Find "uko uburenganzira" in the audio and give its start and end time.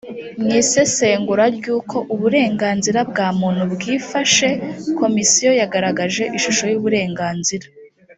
1.77-2.99